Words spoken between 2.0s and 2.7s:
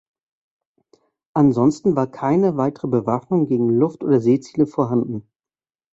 keine